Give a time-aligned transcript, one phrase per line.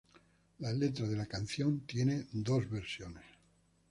[0.61, 3.23] La letra de la canción tiene dos versiones.